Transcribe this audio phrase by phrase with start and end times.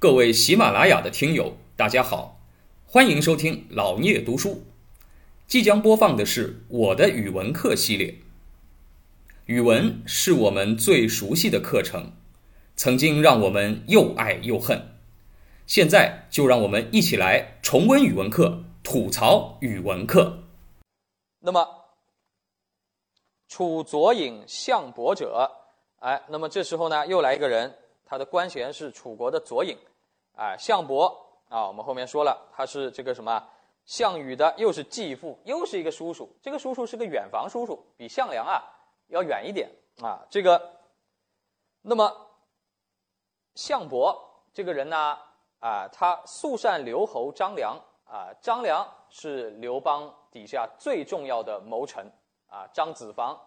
[0.00, 2.40] 各位喜马拉雅的听友，大家好，
[2.86, 4.62] 欢迎收听老聂读书。
[5.48, 8.14] 即将播放的是我的语文课系列。
[9.46, 12.12] 语文是我们最熟悉的课程，
[12.76, 15.00] 曾经让我们又爱又恨。
[15.66, 20.44] 现在就让我们一起来重温语文课，吐槽语文课。
[21.40, 21.66] 那么，
[23.48, 25.50] 楚左尹相伯者，
[25.98, 27.74] 哎，那么这时候呢，又来一个人，
[28.08, 29.76] 他的官衔是楚国的左尹，
[30.34, 31.06] 啊，项伯
[31.50, 33.46] 啊，我们后面说了，他是这个什么？
[33.84, 36.30] 项羽的又是继父，又是一个叔叔。
[36.42, 38.62] 这个叔叔是个远房叔叔，比项梁啊
[39.06, 39.70] 要远一点
[40.02, 40.26] 啊。
[40.28, 40.72] 这个，
[41.80, 42.14] 那么
[43.54, 44.14] 项伯
[44.52, 45.18] 这个人呢
[45.60, 48.28] 啊，他素善留侯张良啊。
[48.42, 52.10] 张良是刘邦底下最重要的谋臣
[52.46, 52.66] 啊。
[52.74, 53.38] 张子房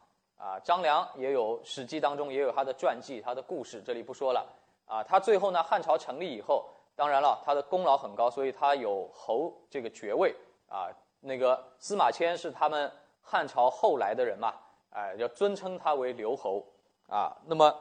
[0.41, 4.43] 啊，张良也有《史记》当中也有他的传记，他的故事，这里不说了
[4.87, 5.03] 啊。
[5.03, 6.67] 他最后呢，汉朝成立以后。
[6.93, 10.35] 当然了，他的功劳很高，所以他有侯这个爵位
[10.67, 10.89] 啊。
[11.19, 14.53] 那个司马迁是他们汉朝后来的人嘛，
[14.89, 16.63] 哎，要尊称他为刘侯
[17.07, 17.37] 啊。
[17.45, 17.73] 那么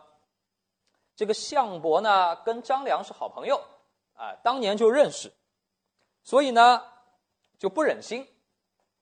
[1.16, 3.61] 这个项伯呢，跟张良是好朋友
[4.14, 5.31] 啊，当年就认识，
[6.22, 6.83] 所以呢
[7.58, 8.27] 就不忍心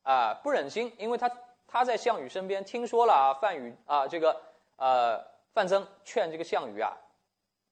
[0.03, 1.31] 啊，不忍心，因为他
[1.69, 4.41] 他在项羽身边听说了啊，范羽啊，这个
[4.77, 6.97] 呃范增劝这个项羽啊，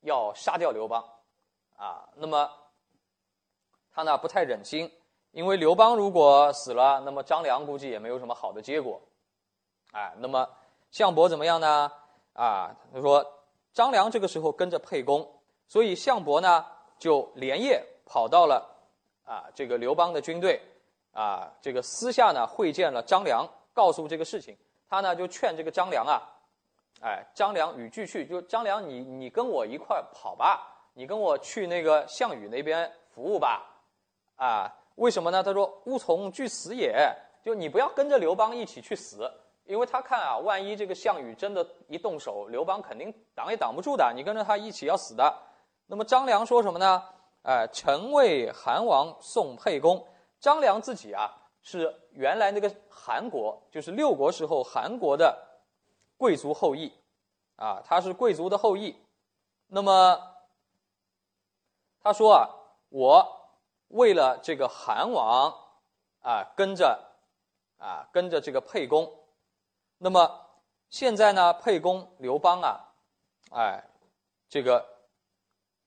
[0.03, 1.03] 要杀掉刘邦。
[1.77, 2.51] 啊，那么
[3.93, 4.91] 他呢不太忍心，
[5.33, 9.01] 因为刘邦如果死了，那么张良估计也没有什么好的结果。
[9.93, 10.49] 哎，那么
[10.91, 11.93] 项伯怎么样呢？
[12.33, 13.25] 啊，他说
[13.73, 15.27] 张良这个时候跟着沛公，
[15.69, 16.65] 所以项伯呢
[16.99, 18.67] 就连夜跑到了
[19.25, 20.61] 啊这个刘邦的军队，
[21.13, 23.47] 啊这个私下呢会见了张良，
[23.77, 24.57] 告诉这个事情，
[24.89, 26.23] 他呢就劝这个张良啊，
[27.03, 30.73] 哎张良与俱去，就张良你你跟我一块跑吧。
[30.99, 33.63] 你跟我去那个项羽那边服务吧，
[34.37, 35.43] 啊，为什么呢？
[35.43, 39.31] 他说：“吾从俱死也。”就你不要跟着刘邦一起去死，
[39.67, 44.11] 因为他看啊，万一这个项羽真的一动手，刘邦肯定挡也挡不住的。
[44.17, 45.31] 你跟着他一起要死的。
[45.87, 47.03] 那么张良说什么呢？
[47.43, 50.03] 哎，臣为韩王送沛公。
[50.41, 51.31] 张良自己啊，
[51.67, 55.37] 是原来那个韩国，就是六国时候韩国的
[56.17, 56.93] 贵族后裔，
[57.57, 58.97] 啊，他是贵族的后裔。
[59.67, 60.33] 那么。
[62.03, 62.47] 他说啊，
[62.91, 63.51] 我
[63.89, 65.53] 为了这个韩王
[66.23, 67.05] 啊，跟着
[67.79, 69.13] 啊，跟着这个沛公。
[69.99, 70.47] 那么
[70.89, 72.95] 现在呢，沛公刘邦啊，
[73.51, 73.83] 哎，
[74.49, 74.87] 这个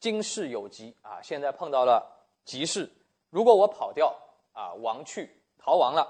[0.02, 2.06] 今世有急啊，现在碰到了
[2.44, 2.92] 急事。
[3.30, 4.14] 如果我跑掉
[4.52, 6.08] 啊，亡去逃亡了，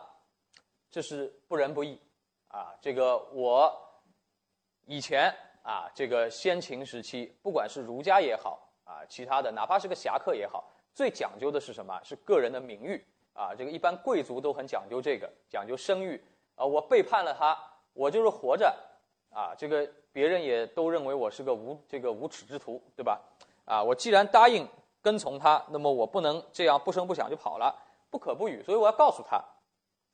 [0.89, 1.99] 这是不仁不义
[2.47, 2.73] 啊。
[2.79, 3.69] 这个我
[4.85, 8.65] 以前啊，这个先秦时期，不管是儒家也好。
[8.89, 12.01] 啊，其他的哪怕是个侠客也好，最讲究的是什么？
[12.03, 13.53] 是个人的名誉啊！
[13.55, 16.19] 这个一般贵族都很讲究这个，讲究声誉
[16.55, 16.65] 啊。
[16.65, 17.55] 我背叛了他，
[17.93, 18.75] 我就是活着
[19.29, 23.21] 啊，这个别人也都认为我是个无这个无耻之徒，对吧？
[23.65, 24.67] 啊，我既然答应
[25.03, 27.71] 跟从他，那么我不能这样不声不响就跑了，
[28.09, 29.43] 不可不语，所以我要告诉他。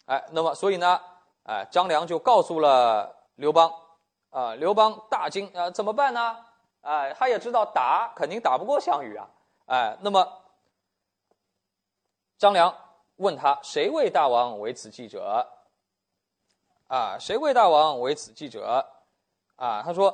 [0.06, 1.01] 哎，那么所以呢，
[1.44, 3.73] 哎，张良就告诉了刘邦
[4.29, 6.45] 啊，刘邦大惊啊，怎么办呢？
[6.81, 9.28] 哎，他也知道打肯定打不过项羽啊！
[9.66, 10.44] 哎，那么
[12.38, 12.75] 张良
[13.16, 15.47] 问他：“谁为大王为此记者？”
[16.88, 18.85] 啊，谁为大王为此记者？
[19.56, 20.13] 啊，他说：“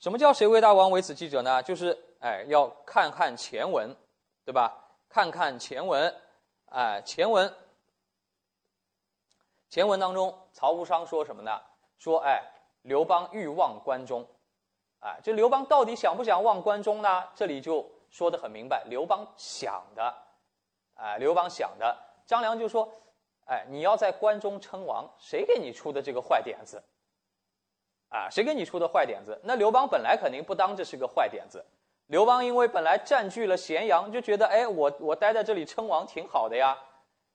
[0.00, 1.62] 什么叫谁为大王为此记者呢？
[1.62, 3.94] 就是哎，要看看前文，
[4.44, 4.76] 对吧？
[5.08, 6.12] 看看前文，
[6.70, 7.54] 哎，前文，
[9.68, 11.60] 前文当中，曹无伤说什么呢？
[11.98, 12.42] 说哎，
[12.82, 14.26] 刘邦欲望关中。”
[15.00, 17.28] 啊，这刘邦到底想不想望关中呢？
[17.36, 20.12] 这里就说的很明白，刘邦想的，
[20.94, 21.96] 哎，刘邦想的。
[22.26, 22.92] 张良就说
[23.46, 26.82] ：“哎，你要在关中称王，谁给你出的这个坏点子？
[28.08, 29.40] 啊，谁给你出的坏点子？
[29.44, 31.64] 那刘邦本来肯定不当这是个坏点子。
[32.08, 36.76] 刘邦因为本来占据了咸阳，就觉得，哎，我我待在这里称王挺好的呀。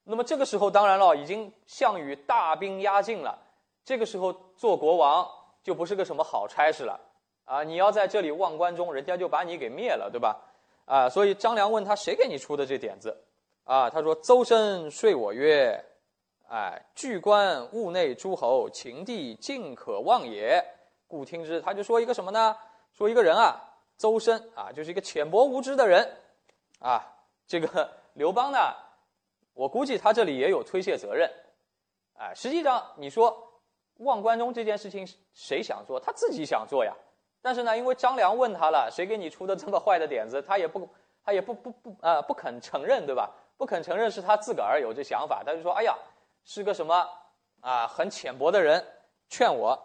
[0.03, 3.37] 那么这个时候，当然了，已经项羽大兵压境了，
[3.85, 5.27] 这个时候做国王
[5.63, 6.99] 就不是个什么好差事了。”
[7.45, 10.39] 啊，你要在这里望关中，人家就把你给灭了，对吧？
[10.85, 13.15] 啊，所以张良问他谁给你出的这点子？
[13.65, 15.77] 啊，他说邹生说我曰
[16.49, 20.63] ：“哎，据观物内诸侯，秦地尽可望也，
[21.05, 22.55] 故听之。”他就说一个什么呢？
[22.93, 23.61] 说一个人啊，
[23.97, 26.17] 邹生啊，就是一个浅薄无知的人
[26.79, 27.09] 啊。
[27.45, 28.57] 这个刘邦呢，
[29.53, 31.29] 我估计他这里也有推卸责任。
[32.13, 33.61] 哎，实际上你说
[33.97, 35.99] 望关中这件事情谁想做？
[35.99, 36.93] 他自己想做呀。
[37.41, 40.41] 但是呢，因为张良问他了，谁给你出的这么坏的点子？
[40.41, 40.87] 他也不
[41.23, 43.29] 他也不不不呃不肯承认，对吧？
[43.57, 45.95] 不肯承认是他自个儿有这想法，他就说：“哎呀，
[46.43, 47.07] 是个什么
[47.61, 48.85] 啊很浅薄的人，
[49.29, 49.77] 劝我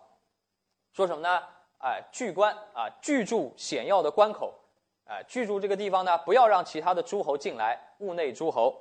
[0.93, 1.43] 说什么呢？
[1.79, 4.55] 哎，据关啊，居住险要的关口，
[5.07, 8.75] 哎，居住这个地方呢，不要让其他的诸侯进来，务内诸侯，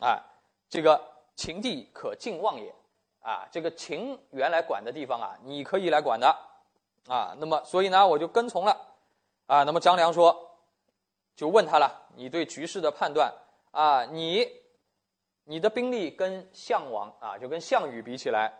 [0.00, 0.20] 啊，
[0.68, 1.00] 这个
[1.34, 2.74] 秦地可尽望也，
[3.20, 6.34] 啊，这个秦原来管的地方啊，你可以来管的，
[7.08, 8.76] 啊，那么所以呢，我就跟从了，
[9.46, 10.56] 啊，那么张良说，
[11.36, 13.32] 就问他了，你对局势的判断。”
[13.70, 14.44] 啊，你，
[15.44, 18.52] 你的兵力跟项王啊，就跟项羽比起来，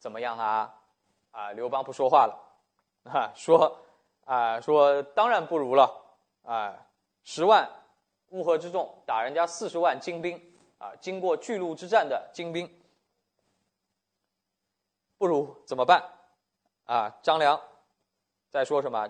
[0.00, 0.74] 怎么样啊？
[1.30, 2.36] 啊，刘邦不说话了，
[3.08, 3.78] 啊，说，
[4.24, 5.90] 啊，说当然不如了，
[6.42, 6.74] 啊，
[7.24, 7.68] 十万
[8.30, 10.40] 乌合之众打人家四十万精兵，
[10.78, 12.68] 啊，经过巨鹿之战的精兵，
[15.18, 16.02] 不如怎么办？
[16.84, 17.60] 啊，张良
[18.50, 19.08] 在说什么？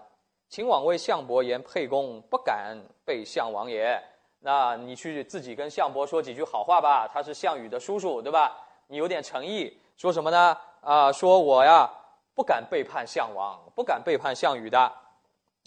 [0.48, 4.00] 秦王为项伯言沛公，不敢背项王也。
[4.38, 8.56] 那你去自己跟项伯说几句好话吧，他是项羽的叔叔，对吧？
[8.86, 10.56] 你有点诚意，说什么呢？
[10.82, 11.90] 啊，说我呀
[12.36, 14.92] 不敢背叛项王，不敢背叛项羽的，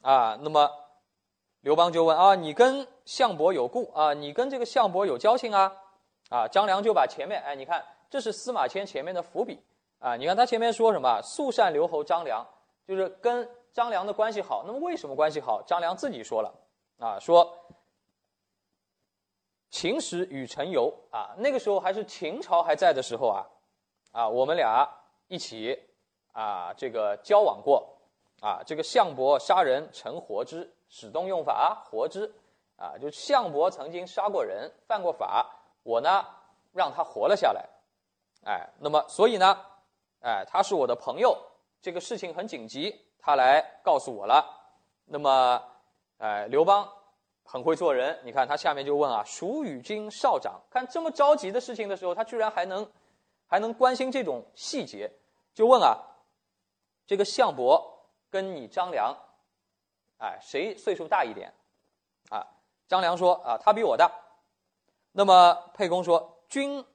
[0.04, 0.72] 啊，那么
[1.62, 4.14] 刘邦就问啊，你跟项伯有故啊？
[4.14, 5.76] 你跟这个项伯有交情啊？
[6.30, 9.60] 啊，张良就把前面，哎，你看这是司马迁前面的伏笔
[9.98, 11.20] 啊，你看他前面说什么？
[11.24, 12.46] 素善留侯张良，
[12.88, 14.64] 就是跟张良的关系好。
[14.66, 15.62] 那么为什么关系好？
[15.64, 16.54] 张良自己说了
[17.00, 17.56] 啊，说。
[19.72, 23.46] 秦时与陈游啊，那个时候还是秦朝还在的时候啊，
[24.12, 24.90] 啊，我们俩
[25.28, 25.80] 一起
[26.40, 27.98] 啊，这个交往过
[28.40, 28.62] 啊。
[28.66, 32.34] 这个项伯杀人，成活之，使动用法活之
[32.78, 32.98] 啊。
[32.98, 35.46] 就项伯曾经杀过人，犯过法，
[35.84, 36.26] 我呢
[36.72, 37.66] 让他活了下来。
[38.46, 39.60] 哎，那么所以呢，
[40.22, 41.38] 哎，他是我的朋友，
[41.82, 44.46] 这个事情很紧急，他来告诉我了。
[45.06, 45.62] 那么，
[46.20, 46.88] 哎，刘邦。
[47.52, 50.62] 很会做人，你看他下面就问啊，孰与君少长？
[50.70, 52.88] 看这么着急的事情的时候，他居然还能，
[53.48, 55.12] 还能关心这种细节，
[55.56, 55.98] 就问啊，
[57.10, 59.18] 这个项伯跟你张良，
[60.20, 61.52] 哎，谁岁数大一点？
[62.30, 62.46] 啊，
[62.88, 64.12] 张良说啊，他比我大。
[65.12, 66.86] 那么沛公说，君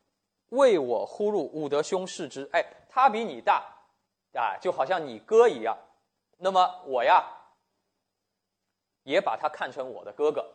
[0.50, 2.49] 为我呼入，吾得兄视之。
[2.52, 3.66] 哎，他比你大，
[4.34, 5.76] 啊，就好像你哥一样。
[6.38, 7.25] 那么我呀。
[9.02, 10.49] 也把他看成我的哥哥，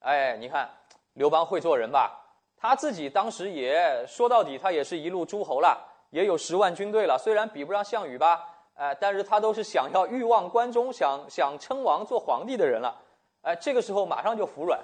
[0.00, 0.68] 哎，你看
[1.12, 2.26] 刘邦会做人吧？
[2.56, 7.16] 他自己当时也说到底，他也是一路诸侯了，也有十万军队了。
[7.16, 12.96] 虽然比不上项羽吧，哎，但是他都是想要欲望关中，想想称王做皇帝的人了。
[13.42, 14.80] 哎，这个时候马上就服软，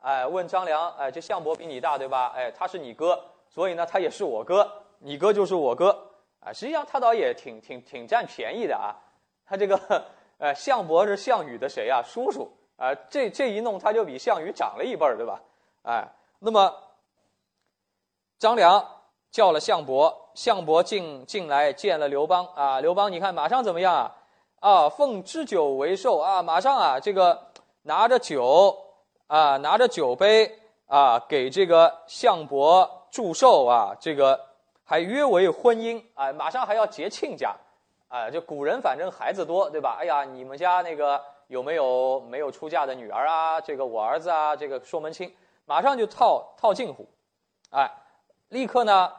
[0.00, 2.32] 哎，问张良，哎，这项伯比你大对吧？
[2.36, 5.90] 哎，他是你哥，所以呢，他也是我哥，你哥就是我哥。
[6.38, 8.94] 啊，实际上他倒也挺挺挺占便宜的啊，
[9.44, 10.06] 他这个。
[10.38, 12.02] 哎，项伯是项羽的谁呀？
[12.04, 15.40] 叔叔啊，这这一弄，他就比项羽长了一辈儿，对吧？
[15.82, 16.04] 哎，
[16.40, 16.74] 那么
[18.38, 18.84] 张良
[19.30, 22.80] 叫了项伯，项伯进进来见了刘邦啊。
[22.80, 24.16] 刘邦，你看马上怎么样啊？
[24.60, 27.48] 啊，奉之酒为寿啊，马上啊，这个
[27.82, 28.76] 拿着酒
[29.26, 34.40] 啊，拿着酒杯啊，给这个项伯祝寿啊，这个
[34.84, 37.54] 还约为婚姻啊，马上还要结亲家。
[38.08, 39.96] 啊，就古人反正孩子多，对吧？
[39.98, 43.58] 哎呀，你们家那个有没有没有出嫁的女儿啊？
[43.58, 45.34] 这个我儿子啊，这个说门亲，
[45.64, 47.08] 马上就套套近乎，
[47.70, 47.90] 哎，
[48.50, 49.10] 立刻呢，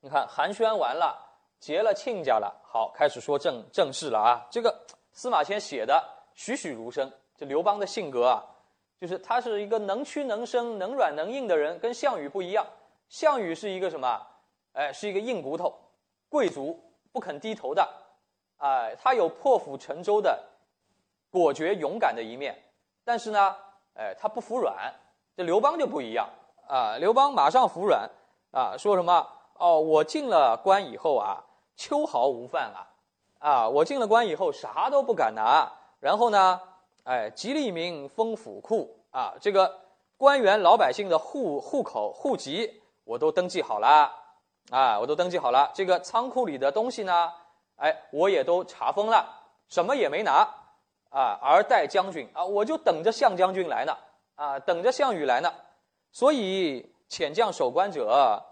[0.00, 1.16] 你看寒暄完了，
[1.58, 4.46] 结了亲家了，好，开始说正正事了啊。
[4.50, 4.74] 这个
[5.12, 6.02] 司马迁写的
[6.34, 8.44] 栩栩如生，这刘邦的性格啊，
[8.98, 12.66] 就是他是一个能屈能伸、能软能硬的人，跟项羽不一样。
[13.08, 14.26] 项羽是一个什么？
[14.72, 15.78] 哎，是一个硬骨头，
[16.28, 16.82] 贵族。
[17.12, 17.84] 不肯低头的，
[18.58, 20.40] 哎，他有破釜沉舟的
[21.28, 22.56] 果决勇敢的一面，
[23.04, 23.56] 但是呢，
[23.94, 24.94] 哎，他不服软。
[25.36, 26.30] 这刘邦就不一样
[26.68, 28.08] 啊，刘邦马上服软
[28.52, 29.26] 啊，说什么？
[29.60, 31.44] 哦，我进了关以后啊，
[31.76, 32.88] 秋毫无犯啊，
[33.38, 35.70] 啊，我进了关以后啥都不敢拿。
[36.00, 36.58] 然后呢，
[37.04, 39.80] 哎，吉利民封府库啊，这个
[40.16, 44.10] 官员老百姓的户户口户籍我都登记好了。
[44.70, 45.70] 啊，我都登记好了。
[45.74, 47.30] 这个仓库里的东西呢，
[47.76, 49.26] 哎，我也都查封了，
[49.68, 50.48] 什么也没拿。
[51.10, 53.94] 啊，而待将军啊，我就等着项将军来呢。
[54.36, 55.52] 啊，等着项羽来呢。
[56.12, 58.42] 所以遣将守关者，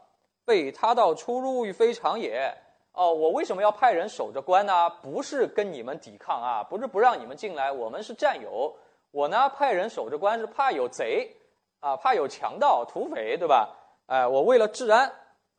[0.48, 2.50] 被他道出入于非常也。
[2.92, 4.88] 哦，我为什么要派人守着关呢？
[5.02, 8.74] 不是跟你们抵抗啊，不是不让你们进来，我们是战友。
[9.10, 11.36] 我呢，派人守着关是怕有贼，
[11.80, 13.76] 啊，怕有强盗、土匪，对吧？
[14.06, 15.12] 哎，我为了治安。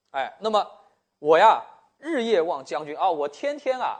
[0.09, 0.67] 哎，那么
[1.19, 1.63] 我呀，
[1.99, 3.99] 日夜望将军啊，我天天啊，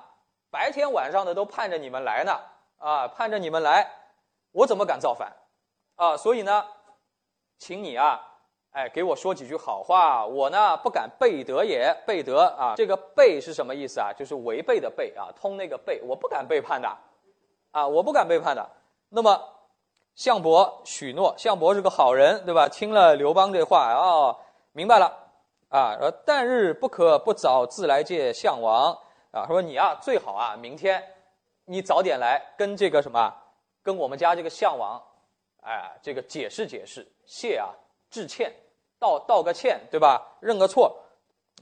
[0.49, 2.39] 白天晚上的都盼着你们来呢，
[2.79, 3.87] 啊，盼着你们来，
[4.51, 5.31] 我怎么敢造反？
[5.95, 6.65] 啊，所以呢，
[7.59, 8.28] 请你啊，
[8.71, 14.13] 哎，给我说几句好话，我呢不敢背德也，背德啊，这个背是什么意思啊？
[14.13, 16.87] 就是违背的背啊，通那个背，我不敢背叛的，
[17.71, 18.69] 啊，我不敢背叛的。
[19.09, 19.41] 那么，
[20.13, 22.69] 项伯许诺，项伯是个好人，对吧？
[22.69, 24.37] 听了刘邦这话，哦，
[24.71, 25.17] 明白了，
[25.69, 28.95] 啊，说旦日不可不早自来见项王，
[29.31, 31.03] 啊，说你啊最好啊明天，
[31.65, 33.33] 你早点来跟这个什么，
[33.81, 35.01] 跟我们家这个项王。
[35.61, 37.67] 哎，这个解释解释，谢啊，
[38.09, 38.53] 致歉，
[38.99, 40.35] 道道个歉，对吧？
[40.39, 40.95] 认个错，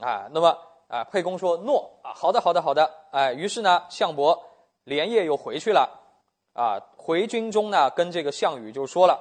[0.00, 0.56] 啊，那么
[0.88, 4.42] 啊，沛公说诺啊，好的，好的，好的，哎，于是呢，项伯
[4.84, 5.88] 连夜又回去了，
[6.54, 9.18] 啊，回军中呢，跟这个项羽就说了，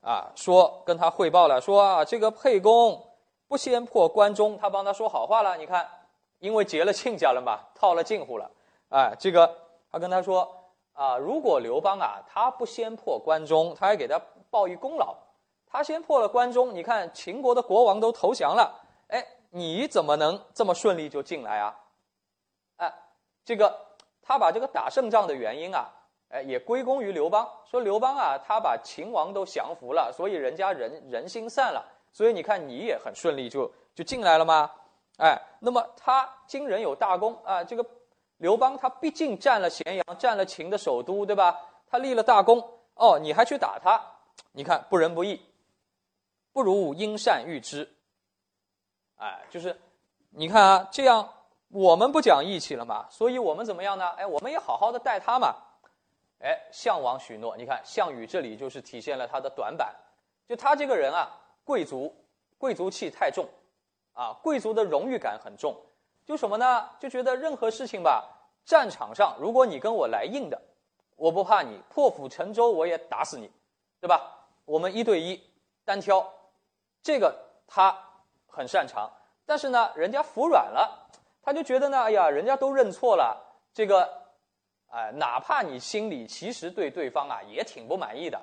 [0.00, 3.06] 啊，说跟他汇报了，说啊，这个沛公
[3.48, 5.88] 不先破关中，他帮他说好话了，你看，
[6.38, 8.50] 因为结了亲家了嘛，套了近乎了，
[8.88, 9.56] 哎，这个
[9.90, 10.52] 他跟他说。
[10.98, 15.14] 啊，如果刘邦啊，他不先破关中，他还给他报一功劳，
[15.66, 21.78] 他先破了关中，你看秦国的国王都投降了，哎，你怎么能这么顺利就进来啊？
[22.76, 22.92] 哎，
[23.44, 23.76] 这个
[24.22, 25.90] 他把这个打胜仗的原因啊，
[26.30, 34.70] 哎，也归功于刘邦，说刘邦啊，他把秦王都降服了，所以人家人人心散了，所以你看你也很顺利就就进来了吗？
[35.18, 37.84] 哎，那么他今人有大功啊，这个。
[38.38, 41.58] 刘邦他毕竟占了咸阳，占了秦的首都，对吧？
[41.88, 43.98] 他立了大功哦，你还去打他？
[44.52, 45.40] 你看不仁不义，
[46.56, 47.86] 不如因善遇之。
[49.16, 49.78] 哎，就是
[50.30, 51.30] 你看啊，这样
[51.68, 53.06] 我们不讲义气了嘛？
[53.10, 54.08] 所以我们怎么样呢？
[54.12, 55.54] 哎，我们也好好的待他嘛。
[56.38, 59.94] 哎，项王许诺，你看项羽这里就是体现了他的短板，
[60.48, 61.28] 就他这个人啊，
[61.62, 62.10] 贵族
[62.56, 63.46] 贵族气太重，
[64.14, 65.76] 啊，贵族的荣誉感很重。
[66.24, 66.88] 就什么呢？
[66.98, 68.24] 就觉得任何事情吧，
[68.64, 70.58] 战场上如果你跟我来硬的，
[71.16, 73.50] 我不怕你破釜沉舟，我也打死你，
[74.00, 74.32] 对吧？
[74.64, 75.38] 我们一对一
[75.84, 76.32] 单挑，
[77.06, 77.32] 这个
[77.68, 77.96] 他
[78.48, 79.08] 很擅长。
[79.44, 81.06] 但是呢，人家服软了，
[81.40, 83.40] 他就觉得呢，哎呀，人家都认错了，
[83.72, 84.10] 这个，
[84.90, 88.40] 哎，哪怕你心里其实对对方啊也挺不满意的，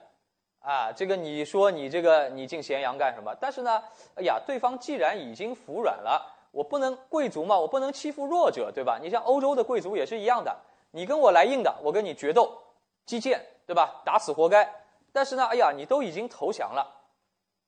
[0.62, 3.36] 啊，这个你说你这个你进咸阳干什么？
[3.38, 3.84] 但是呢，
[4.16, 6.30] 哎呀，对方既然已经服软了。
[6.54, 9.00] 我不能贵族嘛，我不能欺负弱者，对吧？
[9.02, 10.56] 你像欧洲的贵族也是一样的，
[10.92, 12.62] 你跟我来硬的，我跟你决斗，
[13.08, 14.02] 击剑，对吧？
[14.06, 14.72] 打死活该。
[15.12, 16.88] 但是呢，哎呀，你都已经投降了，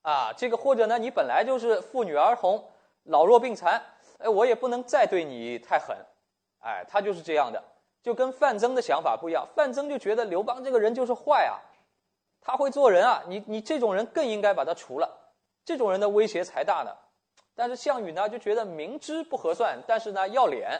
[0.05, 2.63] 啊，这个或者呢，你本来就是妇女儿童、
[3.05, 3.81] 老弱病残，
[4.19, 5.97] 哎，我也不能再对你太狠，
[6.59, 7.63] 哎，他就是这样的，
[8.03, 9.47] 就跟范增的想法不一样。
[9.55, 11.57] 范增就觉得刘邦这个人就是坏啊，
[12.39, 15.09] 他会做人啊，你你这种人更应该把他除了，
[15.65, 16.91] 这种人的威胁才大呢。
[17.55, 20.79] 但是项羽呢就觉得明知不合算，但是呢要脸，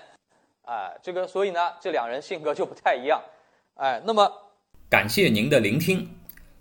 [0.61, 3.23] 啊，这个所以呢这两人性格就不太一样，
[3.73, 4.31] 哎，那么
[4.87, 6.07] 感谢您的聆听。